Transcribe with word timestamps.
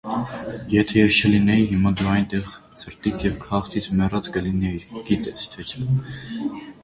-Եթե 0.77 0.95
ես 0.99 1.17
չլինեի, 1.17 1.65
հիմա 1.73 1.91
դու 1.99 2.07
այնտեղ 2.13 2.47
ցրտից 2.83 3.25
և 3.27 3.35
քաղցից 3.45 3.89
մեռած 3.99 4.29
կլինեիր, 4.39 4.87
գիտե՞ս 5.11 5.47
թե 5.57 5.67
չէ… 5.69 5.89